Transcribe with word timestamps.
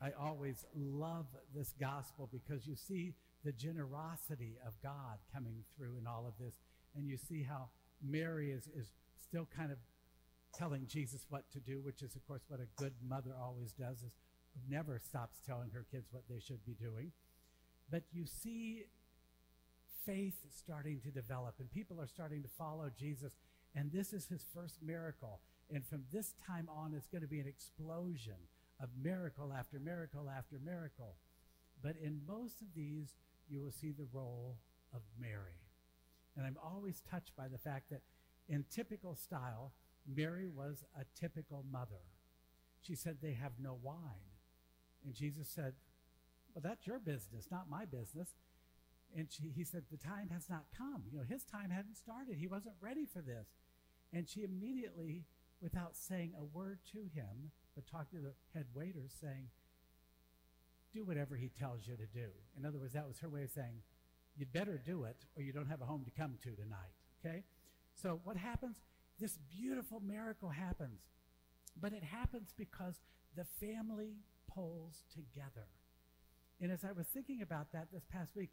I 0.00 0.10
always 0.20 0.64
love 0.76 1.26
this 1.54 1.74
gospel 1.80 2.28
because 2.30 2.66
you 2.66 2.76
see 2.76 3.14
the 3.44 3.52
generosity 3.52 4.56
of 4.66 4.74
God 4.82 5.18
coming 5.32 5.64
through 5.76 5.96
in 6.00 6.06
all 6.06 6.26
of 6.26 6.34
this. 6.38 6.54
And 6.96 7.08
you 7.08 7.16
see 7.16 7.42
how 7.42 7.68
Mary 8.02 8.50
is, 8.52 8.68
is 8.76 8.88
still 9.20 9.48
kind 9.56 9.72
of 9.72 9.78
telling 10.54 10.86
Jesus 10.86 11.26
what 11.28 11.50
to 11.52 11.60
do, 11.60 11.80
which 11.80 12.02
is, 12.02 12.14
of 12.14 12.26
course, 12.26 12.42
what 12.48 12.60
a 12.60 12.80
good 12.80 12.94
mother 13.06 13.32
always 13.40 13.72
does, 13.72 14.02
is 14.02 14.12
never 14.68 14.98
stops 14.98 15.38
telling 15.46 15.70
her 15.70 15.84
kids 15.90 16.08
what 16.10 16.24
they 16.28 16.40
should 16.40 16.64
be 16.64 16.74
doing. 16.74 17.12
But 17.90 18.02
you 18.12 18.24
see 18.26 18.84
faith 20.06 20.38
starting 20.56 21.00
to 21.00 21.10
develop, 21.10 21.54
and 21.58 21.70
people 21.70 22.00
are 22.00 22.06
starting 22.06 22.42
to 22.42 22.48
follow 22.48 22.90
Jesus. 22.98 23.34
And 23.74 23.92
this 23.92 24.12
is 24.12 24.26
his 24.26 24.44
first 24.54 24.78
miracle. 24.82 25.40
And 25.72 25.84
from 25.84 26.04
this 26.12 26.34
time 26.46 26.68
on, 26.74 26.94
it's 26.94 27.08
going 27.08 27.22
to 27.22 27.28
be 27.28 27.40
an 27.40 27.46
explosion 27.46 28.36
of 28.80 28.88
miracle 29.02 29.52
after 29.56 29.78
miracle 29.78 30.30
after 30.30 30.58
miracle. 30.64 31.16
But 31.82 31.96
in 32.02 32.20
most 32.26 32.60
of 32.60 32.68
these, 32.74 33.14
you 33.48 33.60
will 33.60 33.70
see 33.70 33.92
the 33.92 34.06
role 34.12 34.56
of 34.94 35.00
Mary. 35.20 35.60
And 36.36 36.46
I'm 36.46 36.56
always 36.62 37.02
touched 37.10 37.36
by 37.36 37.48
the 37.48 37.58
fact 37.58 37.90
that 37.90 38.02
in 38.48 38.64
typical 38.70 39.14
style, 39.14 39.72
Mary 40.06 40.48
was 40.48 40.84
a 40.98 41.04
typical 41.18 41.64
mother. 41.70 42.02
She 42.80 42.94
said, 42.94 43.18
They 43.20 43.34
have 43.34 43.52
no 43.60 43.78
wine. 43.82 43.96
And 45.04 45.14
Jesus 45.14 45.48
said, 45.48 45.74
Well, 46.54 46.62
that's 46.64 46.86
your 46.86 46.98
business, 46.98 47.48
not 47.50 47.68
my 47.68 47.84
business. 47.84 48.30
And 49.16 49.28
she, 49.30 49.50
he 49.54 49.64
said, 49.64 49.84
The 49.90 49.96
time 49.96 50.30
has 50.32 50.48
not 50.48 50.64
come. 50.76 51.02
You 51.10 51.18
know, 51.18 51.24
his 51.28 51.44
time 51.44 51.70
hadn't 51.70 51.96
started. 51.96 52.36
He 52.38 52.46
wasn't 52.46 52.76
ready 52.80 53.04
for 53.04 53.20
this. 53.20 53.48
And 54.12 54.28
she 54.28 54.42
immediately, 54.42 55.24
without 55.60 55.96
saying 55.96 56.32
a 56.38 56.44
word 56.44 56.78
to 56.92 56.98
him, 57.14 57.50
but 57.78 57.86
talked 57.86 58.10
to 58.10 58.18
the 58.18 58.32
head 58.54 58.66
waiter 58.74 59.06
saying, 59.20 59.46
Do 60.92 61.04
whatever 61.04 61.36
he 61.36 61.48
tells 61.48 61.86
you 61.86 61.94
to 61.94 62.06
do. 62.06 62.30
In 62.58 62.66
other 62.66 62.78
words, 62.78 62.94
that 62.94 63.06
was 63.06 63.20
her 63.20 63.28
way 63.28 63.44
of 63.44 63.50
saying, 63.50 63.82
You'd 64.36 64.52
better 64.52 64.82
do 64.84 65.04
it, 65.04 65.16
or 65.36 65.42
you 65.42 65.52
don't 65.52 65.68
have 65.68 65.80
a 65.80 65.84
home 65.84 66.04
to 66.04 66.10
come 66.10 66.38
to 66.42 66.50
tonight. 66.50 66.96
Okay? 67.24 67.44
So 67.94 68.20
what 68.24 68.36
happens? 68.36 68.78
This 69.20 69.38
beautiful 69.48 70.00
miracle 70.00 70.48
happens. 70.48 71.02
But 71.80 71.92
it 71.92 72.02
happens 72.02 72.52
because 72.56 72.94
the 73.36 73.44
family 73.60 74.16
pulls 74.52 75.04
together. 75.12 75.68
And 76.60 76.72
as 76.72 76.84
I 76.84 76.90
was 76.90 77.06
thinking 77.06 77.42
about 77.42 77.70
that 77.72 77.88
this 77.92 78.04
past 78.12 78.34
week, 78.34 78.50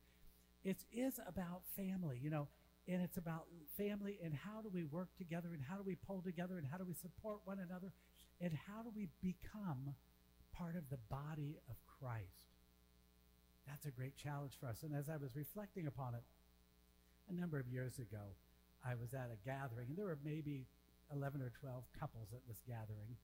it 0.64 0.78
is 0.92 1.20
about 1.28 1.62
family, 1.76 2.20
you 2.22 2.30
know, 2.30 2.48
and 2.88 3.02
it's 3.02 3.18
about 3.18 3.46
family 3.78 4.20
and 4.24 4.34
how 4.34 4.62
do 4.62 4.70
we 4.70 4.84
work 4.84 5.10
together 5.18 5.50
and 5.54 5.64
how 5.68 5.76
do 5.76 5.84
we 5.84 5.96
pull 5.96 6.22
together 6.22 6.58
and 6.58 6.68
how 6.68 6.78
do 6.78 6.86
we 6.86 6.94
support 6.94 7.40
one 7.46 7.60
another 7.60 7.92
and 8.40 8.54
how 8.68 8.84
do 8.84 8.92
we 8.96 9.08
become 9.22 9.96
part 10.54 10.76
of 10.76 10.90
the 10.90 11.00
body 11.10 11.58
of 11.70 11.76
Christ. 12.00 12.56
That's 13.68 13.86
a 13.86 13.92
great 13.92 14.16
challenge 14.16 14.54
for 14.60 14.68
us. 14.68 14.84
And 14.84 14.96
as 14.96 15.10
I 15.10 15.18
was 15.18 15.36
reflecting 15.36 15.88
upon 15.88 16.14
it 16.16 16.24
a 17.30 17.34
number 17.34 17.60
of 17.60 17.68
years 17.68 17.98
ago, 17.98 18.38
I 18.86 18.94
was 18.94 19.14
at 19.14 19.34
a 19.34 19.40
gathering, 19.44 19.90
and 19.90 19.98
there 19.98 20.06
were 20.06 20.20
maybe 20.24 20.68
11 21.12 21.42
or 21.42 21.52
12 21.60 21.84
couples 22.00 22.30
at 22.34 22.46
this 22.48 22.62
gathering. 22.68 23.18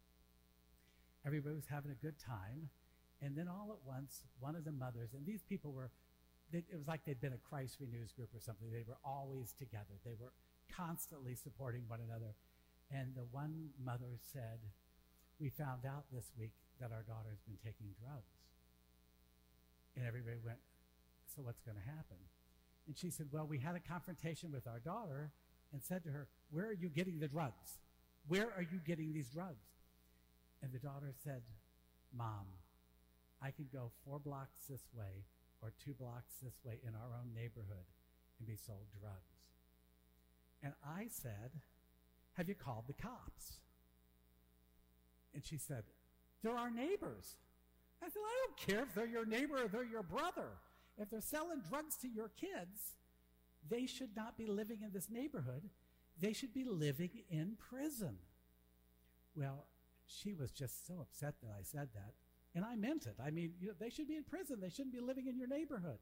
Everybody 1.26 1.56
was 1.56 1.68
having 1.70 1.92
a 1.92 1.96
good 1.96 2.18
time. 2.18 2.70
And 3.22 3.38
then 3.38 3.48
all 3.48 3.70
at 3.72 3.88
once, 3.88 4.24
one 4.40 4.56
of 4.56 4.66
the 4.66 4.72
mothers, 4.72 5.14
and 5.14 5.26
these 5.26 5.44
people 5.44 5.72
were, 5.72 5.92
it 6.54 6.78
was 6.78 6.88
like 6.88 7.06
they'd 7.06 7.22
been 7.22 7.34
a 7.34 7.50
Christ 7.50 7.78
Renews 7.80 8.12
group 8.12 8.30
or 8.34 8.40
something. 8.40 8.70
They 8.72 8.84
were 8.88 8.98
always 9.06 9.54
together, 9.54 9.96
they 10.06 10.16
were 10.20 10.34
constantly 10.76 11.36
supporting 11.36 11.84
one 11.88 12.00
another. 12.00 12.36
And 12.92 13.16
the 13.16 13.26
one 13.32 13.70
mother 13.84 14.20
said, 14.34 14.60
We 15.40 15.50
found 15.50 15.86
out 15.86 16.06
this 16.12 16.32
week 16.38 16.52
that 16.80 16.92
our 16.92 17.04
daughter's 17.04 17.40
been 17.48 17.58
taking 17.64 17.96
drugs. 18.04 18.36
And 19.96 20.06
everybody 20.06 20.38
went, 20.44 20.60
So 21.34 21.42
what's 21.42 21.62
going 21.62 21.78
to 21.78 21.88
happen? 21.90 22.20
And 22.88 22.98
she 22.98 23.10
said, 23.10 23.28
Well, 23.32 23.48
we 23.48 23.60
had 23.60 23.76
a 23.76 23.80
confrontation 23.80 24.52
with 24.52 24.68
our 24.68 24.80
daughter 24.80 25.32
and 25.72 25.82
said 25.82 26.04
to 26.04 26.10
her, 26.10 26.28
Where 26.52 26.68
are 26.68 26.74
you 26.74 26.90
getting 26.90 27.20
the 27.20 27.28
drugs? 27.28 27.80
Where 28.28 28.52
are 28.56 28.62
you 28.62 28.80
getting 28.86 29.14
these 29.14 29.30
drugs? 29.30 29.66
And 30.62 30.72
the 30.72 30.80
daughter 30.80 31.14
said, 31.24 31.42
Mom, 32.16 32.46
I 33.42 33.52
can 33.52 33.68
go 33.74 33.92
four 34.06 34.20
blocks 34.20 34.66
this 34.70 34.84
way 34.96 35.24
or 35.62 35.74
two 35.84 35.94
blocks 35.94 36.34
this 36.42 36.60
way 36.64 36.80
in 36.86 36.96
our 36.96 37.18
own 37.18 37.34
neighborhood 37.34 37.86
and 38.40 38.48
be 38.48 38.56
sold 38.56 38.88
drugs. 39.00 39.42
And 40.64 40.74
I 40.86 41.08
said, 41.10 41.62
Have 42.34 42.50
you 42.50 42.56
called 42.56 42.86
the 42.88 42.94
cops? 42.94 43.60
And 45.34 45.46
she 45.46 45.58
said, 45.58 45.84
They're 46.44 46.58
our 46.58 46.72
neighbors. 46.72 47.36
I 48.04 48.08
said, 48.08 48.22
I 48.26 48.46
don't 48.46 48.58
care 48.58 48.84
if 48.84 48.96
they're 48.96 49.06
your 49.06 49.26
neighbor 49.26 49.64
or 49.64 49.68
they're 49.68 49.84
your 49.84 50.04
brother. 50.04 50.58
If 50.98 51.10
they're 51.10 51.22
selling 51.22 51.62
drugs 51.70 51.96
to 51.98 52.08
your 52.08 52.30
kids, 52.30 52.96
they 53.70 53.86
should 53.86 54.16
not 54.16 54.38
be 54.38 54.48
living 54.48 54.80
in 54.84 54.92
this 54.92 55.10
neighborhood. 55.10 55.70
They 56.20 56.34
should 56.34 56.54
be 56.54 56.64
living 56.64 57.12
in 57.30 57.58
prison. 57.70 58.18
Well, 59.36 59.66
she 60.06 60.34
was 60.34 60.52
just 60.52 60.86
so 60.88 60.96
upset 61.02 61.36
that 61.42 61.52
I 61.58 61.64
said 61.64 61.90
that. 61.94 62.14
And 62.54 62.66
I 62.66 62.76
meant 62.76 63.06
it. 63.06 63.16
I 63.24 63.32
mean, 63.32 63.54
you 63.62 63.68
know, 63.70 63.74
they 63.80 63.90
should 63.90 64.08
be 64.08 64.18
in 64.18 64.24
prison. 64.24 64.60
They 64.60 64.70
shouldn't 64.70 64.94
be 64.94 65.00
living 65.00 65.28
in 65.28 65.38
your 65.38 65.48
neighborhood. 65.48 66.00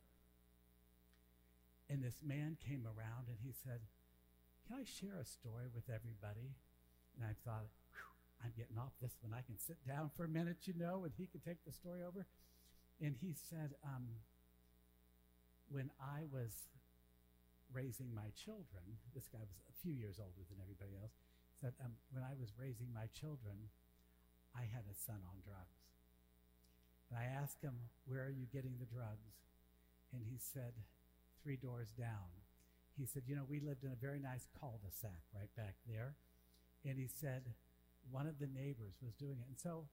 And 1.90 2.04
this 2.04 2.22
man 2.26 2.58
came 2.66 2.86
around 2.86 3.30
and 3.30 3.38
he 3.42 3.54
said, 3.54 3.82
Can 4.66 4.78
I 4.78 4.86
share 4.86 5.18
a 5.22 5.26
story 5.26 5.66
with 5.74 5.90
everybody? 5.90 6.54
And 7.18 7.26
I 7.26 7.34
thought, 7.46 7.70
I'm 8.44 8.54
getting 8.56 8.78
off 8.78 8.94
this 9.02 9.18
one. 9.22 9.34
I 9.34 9.44
can 9.44 9.58
sit 9.58 9.78
down 9.86 10.10
for 10.16 10.24
a 10.24 10.32
minute, 10.32 10.64
you 10.64 10.74
know, 10.78 11.04
and 11.04 11.14
he 11.18 11.28
can 11.28 11.42
take 11.42 11.66
the 11.66 11.74
story 11.74 12.02
over. 12.02 12.26
And 13.02 13.16
he 13.20 13.34
said, 13.34 13.76
um, 13.84 14.08
When 15.70 15.92
I 16.02 16.26
was 16.32 16.70
raising 17.74 18.14
my 18.14 18.34
children, 18.34 18.98
this 19.14 19.28
guy 19.30 19.42
was 19.42 19.60
a 19.70 19.76
few 19.82 19.94
years 19.94 20.18
older 20.18 20.42
than 20.50 20.62
everybody 20.62 20.98
else, 20.98 21.14
said, 21.60 21.74
um, 21.84 21.94
When 22.14 22.24
I 22.24 22.34
was 22.40 22.54
raising 22.58 22.94
my 22.94 23.10
children, 23.14 23.70
I 24.56 24.66
had 24.66 24.86
a 24.90 24.96
son 24.96 25.22
on 25.26 25.42
drugs. 25.46 25.78
And 27.10 27.18
I 27.18 27.26
asked 27.42 27.62
him, 27.62 27.74
Where 28.06 28.24
are 28.24 28.34
you 28.34 28.46
getting 28.54 28.78
the 28.80 28.86
drugs? 28.86 29.34
And 30.14 30.22
he 30.24 30.38
said, 30.38 30.74
Three 31.44 31.58
doors 31.58 31.90
down. 31.98 32.30
He 32.98 33.06
said, 33.06 33.24
You 33.28 33.36
know, 33.36 33.46
we 33.50 33.60
lived 33.60 33.84
in 33.84 33.92
a 33.92 34.00
very 34.00 34.20
nice 34.20 34.48
cul 34.60 34.80
de 34.84 34.92
sac 34.92 35.24
right 35.34 35.50
back 35.58 35.76
there. 35.88 36.16
And 36.86 37.00
he 37.00 37.08
said, 37.08 37.44
One 38.12 38.28
of 38.28 38.40
the 38.40 38.48
neighbors 38.48 38.96
was 39.04 39.14
doing 39.16 39.38
it. 39.40 39.48
And 39.48 39.60
so, 39.60 39.86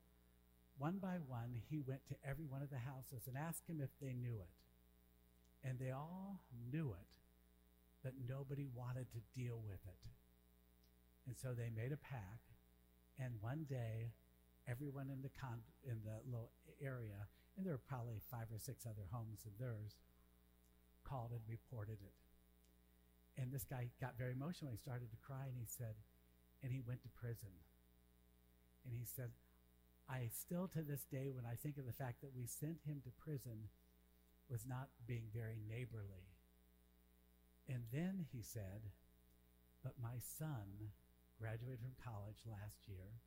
one 0.78 0.98
by 1.00 1.16
one, 1.26 1.56
he 1.70 1.80
went 1.80 2.06
to 2.08 2.16
every 2.28 2.44
one 2.44 2.62
of 2.62 2.70
the 2.70 2.84
houses 2.84 3.24
and 3.26 3.36
asked 3.36 3.66
them 3.66 3.80
if 3.80 3.90
they 4.00 4.12
knew 4.12 4.36
it. 4.36 4.52
And 5.64 5.78
they 5.78 5.90
all 5.90 6.40
knew 6.70 6.92
it, 6.92 7.10
but 8.04 8.12
nobody 8.28 8.66
wanted 8.74 9.06
to 9.12 9.40
deal 9.40 9.62
with 9.66 9.80
it. 9.88 10.02
And 11.26 11.34
so 11.36 11.54
they 11.56 11.70
made 11.74 11.92
a 11.92 11.96
pact. 11.96 12.52
And 13.18 13.34
one 13.40 13.66
day, 13.68 14.12
everyone 14.68 15.10
in 15.10 15.22
the 15.22 15.32
con- 15.40 15.66
in 15.86 16.02
the 16.04 16.18
little 16.26 16.50
area, 16.82 17.26
and 17.56 17.64
there 17.64 17.74
were 17.74 17.88
probably 17.88 18.20
five 18.30 18.50
or 18.52 18.58
six 18.58 18.84
other 18.84 19.06
homes 19.10 19.46
of 19.46 19.56
theirs, 19.58 19.96
called 21.04 21.30
and 21.30 21.42
reported 21.48 21.98
it. 22.02 22.16
And 23.40 23.52
this 23.52 23.64
guy 23.64 23.88
got 24.00 24.18
very 24.18 24.32
emotional. 24.32 24.70
He 24.70 24.78
started 24.78 25.10
to 25.10 25.20
cry, 25.24 25.46
and 25.46 25.58
he 25.58 25.68
said, 25.68 25.94
and 26.62 26.72
he 26.72 26.80
went 26.80 27.02
to 27.02 27.08
prison. 27.20 27.52
And 28.84 28.94
he 28.94 29.04
said, 29.04 29.30
I 30.08 30.30
still 30.32 30.68
to 30.74 30.82
this 30.82 31.04
day, 31.10 31.30
when 31.30 31.44
I 31.44 31.54
think 31.54 31.78
of 31.78 31.86
the 31.86 31.92
fact 31.92 32.22
that 32.22 32.34
we 32.34 32.46
sent 32.46 32.78
him 32.86 33.02
to 33.04 33.10
prison, 33.22 33.68
was 34.48 34.64
not 34.66 34.88
being 35.06 35.26
very 35.34 35.58
neighborly. 35.68 36.30
And 37.68 37.82
then 37.92 38.26
he 38.30 38.42
said, 38.42 38.94
But 39.82 39.98
my 40.00 40.22
son 40.38 40.94
graduated 41.38 41.82
from 41.82 41.98
college 41.98 42.46
last 42.46 42.86
year 42.86 43.18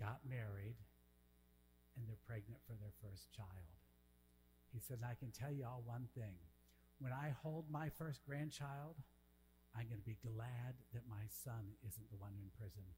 got 0.00 0.24
married, 0.24 0.80
and 1.94 2.08
they're 2.08 2.26
pregnant 2.26 2.64
for 2.64 2.72
their 2.80 2.96
first 3.04 3.28
child. 3.36 3.76
He 4.72 4.80
said, 4.80 5.04
I 5.04 5.14
can 5.14 5.30
tell 5.30 5.52
you 5.52 5.68
all 5.68 5.82
one 5.84 6.08
thing. 6.16 6.40
When 6.98 7.12
I 7.12 7.36
hold 7.42 7.68
my 7.70 7.90
first 8.00 8.24
grandchild, 8.24 8.96
I'm 9.76 9.86
going 9.86 10.00
to 10.00 10.08
be 10.08 10.18
glad 10.24 10.80
that 10.94 11.04
my 11.08 11.28
son 11.28 11.76
isn't 11.86 12.10
the 12.10 12.16
one 12.16 12.32
in 12.34 12.48
prison 12.58 12.88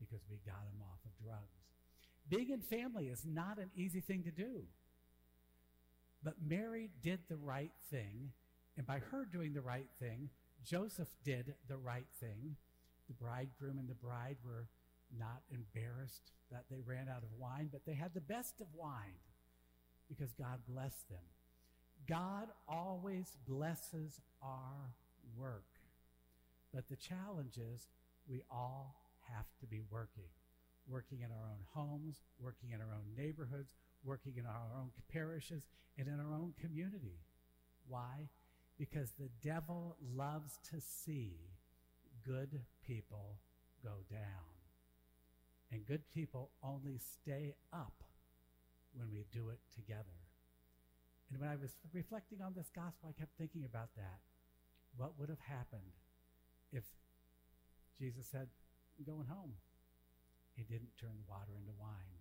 because 0.00 0.24
we 0.30 0.40
got 0.44 0.64
him 0.72 0.80
off 0.80 1.00
of 1.04 1.12
drugs. 1.22 1.60
Being 2.28 2.50
in 2.50 2.60
family 2.60 3.06
is 3.06 3.24
not 3.24 3.58
an 3.58 3.70
easy 3.76 4.00
thing 4.00 4.24
to 4.24 4.30
do. 4.30 4.64
But 6.22 6.34
Mary 6.44 6.90
did 7.02 7.20
the 7.28 7.36
right 7.36 7.72
thing, 7.90 8.32
and 8.76 8.86
by 8.86 8.98
her 9.10 9.24
doing 9.30 9.52
the 9.52 9.60
right 9.60 9.86
thing, 10.00 10.30
Joseph 10.64 11.08
did 11.24 11.54
the 11.68 11.76
right 11.76 12.08
thing. 12.20 12.56
The 13.06 13.14
bridegroom 13.14 13.78
and 13.78 13.88
the 13.88 13.94
bride 13.94 14.36
were 14.44 14.66
not 15.18 15.42
embarrassed 15.50 16.32
that 16.50 16.64
they 16.70 16.80
ran 16.84 17.08
out 17.08 17.22
of 17.22 17.28
wine, 17.38 17.68
but 17.70 17.84
they 17.86 17.94
had 17.94 18.14
the 18.14 18.20
best 18.20 18.60
of 18.60 18.66
wine 18.74 19.20
because 20.08 20.32
God 20.32 20.60
blessed 20.68 21.08
them. 21.08 21.24
God 22.08 22.48
always 22.68 23.36
blesses 23.48 24.20
our 24.42 24.94
work. 25.36 25.64
But 26.72 26.88
the 26.88 26.96
challenge 26.96 27.56
is 27.56 27.88
we 28.28 28.42
all 28.50 28.94
have 29.34 29.46
to 29.60 29.66
be 29.66 29.80
working. 29.90 30.30
working 30.88 31.20
in 31.20 31.30
our 31.30 31.48
own 31.50 31.64
homes, 31.74 32.22
working 32.38 32.70
in 32.72 32.80
our 32.80 32.94
own 32.94 33.06
neighborhoods, 33.16 33.74
working 34.04 34.34
in 34.36 34.46
our 34.46 34.70
own 34.78 34.90
parishes, 35.12 35.64
and 35.98 36.06
in 36.06 36.20
our 36.20 36.34
own 36.34 36.54
community. 36.60 37.18
Why? 37.88 38.28
Because 38.78 39.10
the 39.18 39.30
devil 39.42 39.96
loves 40.14 40.58
to 40.70 40.80
see 40.80 41.32
good 42.24 42.60
people 42.86 43.38
go 43.82 43.94
down. 44.10 44.55
And 45.72 45.86
good 45.86 46.02
people 46.14 46.50
only 46.62 46.98
stay 46.98 47.54
up 47.72 48.04
when 48.94 49.10
we 49.10 49.26
do 49.32 49.50
it 49.50 49.58
together. 49.74 50.16
And 51.30 51.40
when 51.40 51.50
I 51.50 51.56
was 51.56 51.74
reflecting 51.92 52.40
on 52.40 52.54
this 52.54 52.70
gospel, 52.70 53.10
I 53.10 53.18
kept 53.18 53.34
thinking 53.36 53.64
about 53.66 53.90
that. 53.96 54.22
What 54.96 55.18
would 55.18 55.28
have 55.28 55.42
happened 55.42 55.98
if 56.72 56.84
Jesus 57.98 58.26
said, 58.30 58.48
I'm 58.96 59.04
going 59.04 59.26
home? 59.26 59.58
He 60.54 60.62
didn't 60.62 60.96
turn 60.96 61.18
the 61.18 61.28
water 61.28 61.52
into 61.58 61.74
wine. 61.76 62.16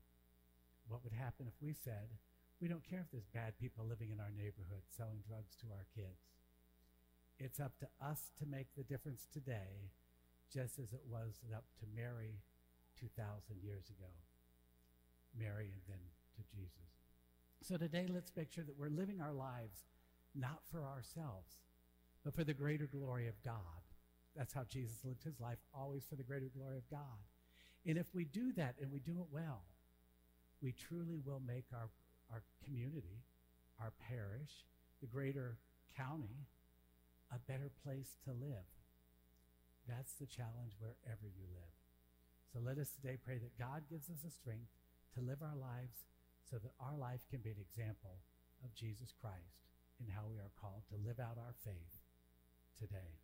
What 0.90 1.04
would 1.04 1.14
happen 1.14 1.48
if 1.48 1.56
we 1.62 1.74
said, 1.74 2.10
we 2.60 2.68
don't 2.68 2.84
care 2.84 3.06
if 3.06 3.12
there's 3.12 3.30
bad 3.32 3.58
people 3.62 3.86
living 3.86 4.12
in 4.12 4.20
our 4.20 4.34
neighborhood 4.36 4.84
selling 4.90 5.24
drugs 5.28 5.56
to 5.62 5.68
our 5.72 5.86
kids. 5.96 6.36
It's 7.40 7.60
up 7.60 7.78
to 7.80 7.88
us 8.04 8.32
to 8.40 8.46
make 8.46 8.68
the 8.76 8.84
difference 8.84 9.28
today, 9.32 9.92
just 10.52 10.80
as 10.80 10.92
it 10.92 11.04
was 11.08 11.40
up 11.54 11.66
to 11.80 11.86
Mary 11.96 12.40
2,000 13.00 13.62
years 13.64 13.90
ago. 13.90 14.12
Mary 15.38 15.72
and 15.72 15.82
then 15.88 16.06
to 16.38 16.44
Jesus. 16.56 16.96
So 17.62 17.78
today, 17.78 18.08
let's 18.08 18.32
make 18.36 18.52
sure 18.52 18.64
that 18.64 18.78
we're 18.78 18.90
living 18.90 19.22
our 19.22 19.34
lives 19.34 19.84
not 20.36 20.60
for 20.72 20.86
ourselves, 20.86 21.56
but 22.24 22.34
for 22.34 22.44
the 22.44 22.54
greater 22.54 22.88
glory 22.88 23.28
of 23.28 23.42
God. 23.44 23.84
That's 24.36 24.54
how 24.54 24.64
Jesus 24.70 24.98
lived 25.04 25.24
his 25.24 25.40
life, 25.40 25.58
always 25.74 26.04
for 26.04 26.16
the 26.16 26.24
greater 26.24 26.50
glory 26.56 26.78
of 26.78 26.90
God. 26.90 27.24
And 27.86 27.98
if 27.98 28.14
we 28.14 28.26
do 28.26 28.52
that 28.54 28.76
and 28.82 28.92
we 28.92 29.00
do 29.00 29.20
it 29.22 29.28
well, 29.32 29.62
we 30.62 30.74
truly 30.74 31.20
will 31.26 31.42
make 31.46 31.66
our, 31.74 31.90
our 32.32 32.44
community, 32.64 33.22
our 33.80 33.94
parish, 34.10 34.66
the 35.02 35.08
greater 35.08 35.58
county, 35.96 36.48
a 37.34 37.40
better 37.52 37.72
place 37.84 38.18
to 38.26 38.32
live. 38.32 38.66
That's 39.88 40.14
the 40.14 40.26
challenge 40.26 40.74
wherever 40.80 41.26
you 41.26 41.46
live. 41.54 41.75
So 42.56 42.64
let 42.64 42.80
us 42.80 42.88
today 42.96 43.20
pray 43.20 43.36
that 43.36 43.60
God 43.60 43.84
gives 43.92 44.08
us 44.08 44.24
the 44.24 44.32
strength 44.32 44.72
to 45.12 45.20
live 45.20 45.44
our 45.44 45.60
lives 45.60 46.08
so 46.50 46.56
that 46.56 46.72
our 46.80 46.96
life 46.96 47.20
can 47.30 47.44
be 47.44 47.52
an 47.52 47.60
example 47.60 48.24
of 48.64 48.74
Jesus 48.74 49.12
Christ 49.12 49.68
in 50.00 50.08
how 50.08 50.24
we 50.32 50.40
are 50.40 50.56
called 50.56 50.88
to 50.88 50.96
live 50.96 51.20
out 51.20 51.36
our 51.36 51.52
faith 51.66 52.00
today. 52.80 53.20